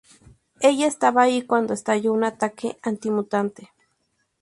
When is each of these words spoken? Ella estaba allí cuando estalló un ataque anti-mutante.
Ella 0.61 0.87
estaba 0.87 1.21
allí 1.21 1.43
cuando 1.43 1.75
estalló 1.75 2.11
un 2.11 2.23
ataque 2.23 2.79
anti-mutante. 2.81 3.69